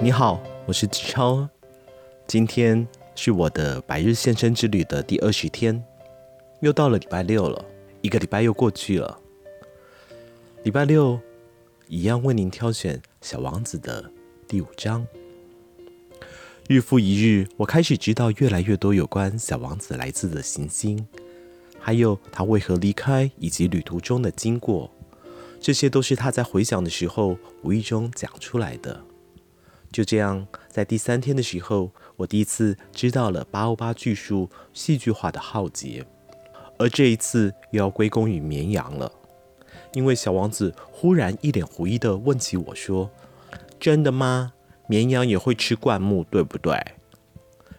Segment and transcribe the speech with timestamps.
[0.00, 1.48] 你好，我是子超。
[2.28, 5.82] 今天是我的百日献身之旅的第二十天，
[6.60, 7.64] 又到了礼拜六了，
[8.00, 9.18] 一个礼拜又过去了。
[10.62, 11.18] 礼拜六
[11.88, 14.08] 一样为您挑选《小王子》的
[14.46, 15.04] 第五章。
[16.68, 21.04] 日复一日，我开始知道越来越多有关小王子来自的行星，
[21.80, 24.88] 还有他为何离开以及旅途中的经过。
[25.60, 29.04] 这些都是他在回想的时候无意中讲出来的。
[29.90, 36.06] 就这样，在第三天的时候，我第一次知道了八欧八巨树戏剧化的浩劫，
[36.78, 39.10] 而这一次又要归功于绵羊了，
[39.94, 43.10] 因为小王子忽然一脸狐疑地问起我说
[43.80, 44.52] ：“真的吗？
[44.86, 46.78] 绵羊也会吃灌木，对不对？”“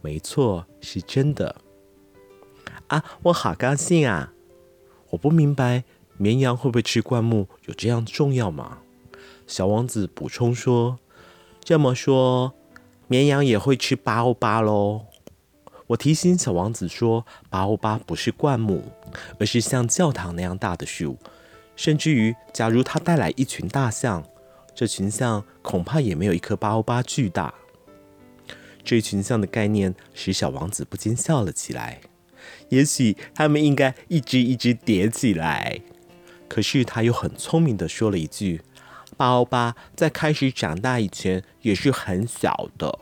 [0.00, 1.56] 没错，是真的。
[2.88, 4.32] ”“啊，我好高兴啊！”
[5.10, 5.84] 我不明白
[6.16, 8.78] 绵羊会不会吃灌木有这样重要吗？
[9.46, 10.98] 小王子补充说。
[11.70, 12.52] 这么说，
[13.06, 15.02] 绵羊也会吃八欧巴喽？
[15.86, 18.82] 我提醒小王子说，八欧巴不是灌木，
[19.38, 21.16] 而是像教堂那样大的树。
[21.76, 24.24] 甚至于，假如他带来一群大象，
[24.74, 27.54] 这群象恐怕也没有一棵八欧巴巨大。
[28.82, 32.00] 这一群象的概念使小王子不禁笑了起来。
[32.70, 35.80] 也许他们应该一只一只叠起来。
[36.48, 38.60] 可是他又很聪明地说了一句。
[39.20, 42.98] 八欧八在开始长大以前也是很小的。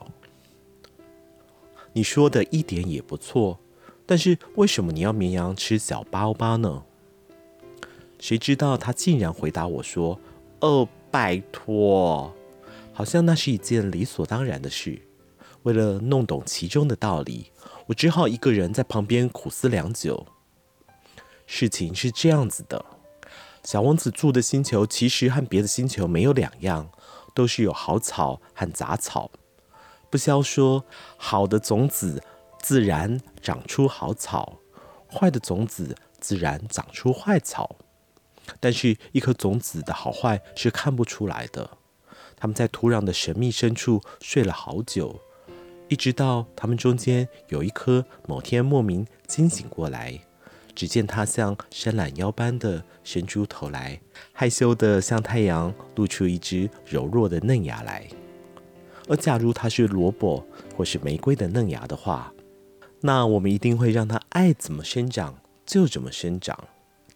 [1.93, 3.57] 你说的一点也不错，
[4.05, 6.83] 但是为什么你要绵羊吃小八欧八呢？
[8.19, 10.19] 谁知道他竟然回答我说
[10.59, 12.35] ：“哦，拜托，
[12.91, 15.01] 好像那是一件理所当然的事。”
[15.63, 17.49] 为了弄懂其中的道理，
[17.87, 20.27] 我只好一个人在旁边苦思良久。
[21.45, 22.85] 事情是这样子的。
[23.63, 26.89] 小王子住的星球其实和别的星球没有两样，
[27.33, 29.29] 都是有好草和杂草。
[30.09, 30.83] 不消说，
[31.17, 32.23] 好的种子
[32.61, 34.59] 自然长出好草，
[35.11, 37.75] 坏的种子自然长出坏草。
[38.59, 41.77] 但是，一颗种子的好坏是看不出来的。
[42.35, 45.19] 它们在土壤的神秘深处睡了好久，
[45.89, 50.19] 一直到它们中间有一颗某天莫名惊醒过来。
[50.79, 53.99] 只见他像伸懒腰般的伸出头来，
[54.31, 58.07] 害羞的向太阳露出一只柔弱的嫩芽来。
[59.09, 60.41] 而假如它是萝卜
[60.77, 62.33] 或是玫瑰的嫩芽的话，
[63.01, 66.57] 那我们一定会让它爱怎么生长就怎么生长。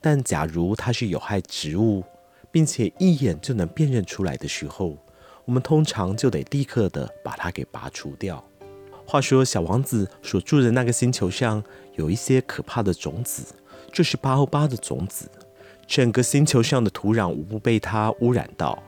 [0.01, 2.03] 但假如它是有害植物，
[2.51, 4.97] 并且一眼就能辨认出来的时候，
[5.45, 8.43] 我们通常就得立刻的把它给拔除掉。
[9.05, 11.63] 话说，小王子所住的那个星球上
[11.95, 13.53] 有一些可怕的种子，
[13.91, 15.29] 就是八欧八的种子。
[15.85, 18.81] 整个星球上的土壤无不被它污染到。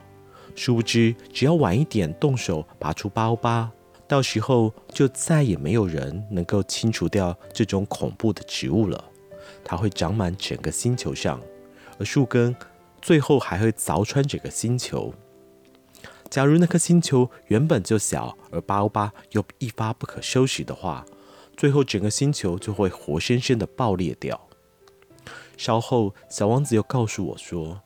[0.56, 3.70] 殊不知，只要晚一点动手拔出八欧八，
[4.08, 9.04] 到时候就再也没有人能够清除掉这种恐怖的植物了。
[9.64, 11.40] 它会长满整个星球上，
[12.00, 12.56] 而树根
[13.02, 15.14] 最后还会凿穿整个星球。
[16.30, 21.06] 假如那颗星球原本就小，而八欧八又一发不可收拾的话，
[21.56, 24.42] 最后整个星球就会活生生的爆裂掉。
[25.56, 27.82] 稍后，小王子又告诉我说，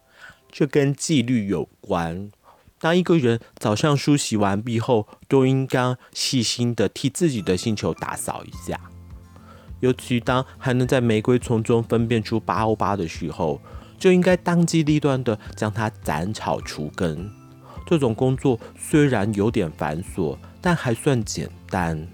[0.52, 2.32] 这跟纪律有关。
[2.80, 8.80] 当一个人早上梳洗完毕后，都应该细心的替自己的星球打扫一下。
[9.82, 13.62] 尤其当还能在玫瑰丛中分辨出八欧八的时候，
[14.00, 17.39] 就应该当机立断的将它斩草除根。
[17.90, 22.08] 这种工作虽然有点繁琐，但还算简单。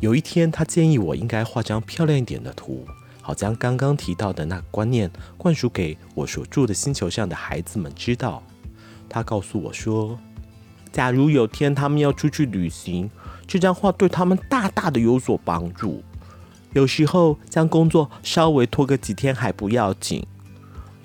[0.00, 2.86] 有一天，他建议我应该画张漂亮一点的图，
[3.22, 8.42] 好将刚刚提到的那个观念灌输给我所住的星球上的孩子们知道。
[9.08, 10.18] 他告诉我说，
[10.92, 13.10] 假如有天他们要出去旅行，
[13.46, 16.02] 这张画对他们大大的有所帮助。
[16.74, 20.26] 有时候将工作稍微拖个几天还不要紧，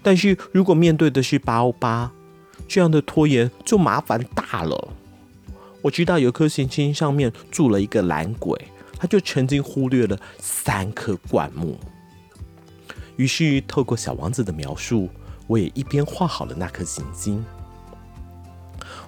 [0.03, 2.11] 但是如果面对的是八欧八。
[2.67, 4.93] 这样的拖延就麻烦大了。
[5.81, 8.59] 我知道有颗行星上面住了一个懒鬼，
[8.97, 11.77] 他就曾经忽略了三棵灌木。
[13.15, 15.09] 于是透过小王子的描述，
[15.47, 17.43] 我也一边画好了那颗行星。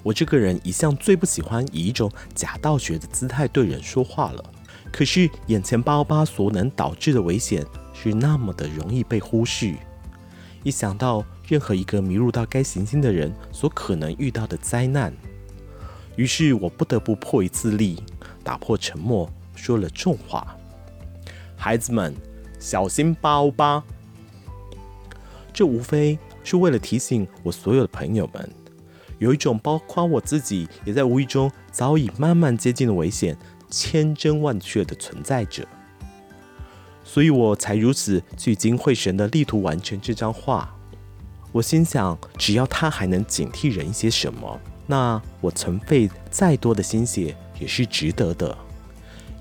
[0.02, 4.44] 我这个人一向最不喜欢以一种假道学的姿态对人说话了，
[4.92, 9.76] 可是眼前八八所能导致的危险是那么的容易被忽视。
[10.64, 15.12] 一想到任何一个迷入到该行星的人所可能遇到的灾难，
[16.16, 18.04] 于是我不得不破一次例，
[18.44, 20.56] 打破沉默，说了重话
[21.58, 22.16] ：“孩子们，
[22.60, 23.84] 小心八欧八！”
[25.52, 28.48] 这无非是为了提醒我所有的朋友们，
[29.18, 33.36] 有一种包括我自己也在无意中早已慢慢接近了危险，
[33.72, 35.68] 千真万确的存在着。
[37.04, 40.76] 所以我才如此聚精会神的力图完成这张画。
[41.52, 48.56] 我心想，只要他还能警惕人一些什么，那我曾费再多的心血也是值得的。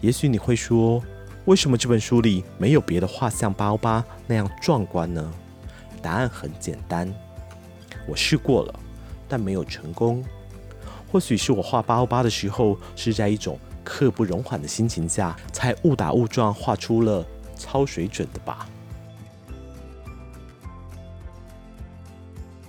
[0.00, 1.02] 也许你会说，
[1.44, 5.30] 为什么这本书里没有别的画像八欧八那样壮观呢？
[6.00, 7.12] 答案很简单，
[8.06, 8.80] 我试过了，
[9.28, 10.24] 但没有成功。
[11.12, 18.66] 或许是我画八欧八的时候是在一种刻不容缓的心情下，才误打误撞画出了超水准的吧。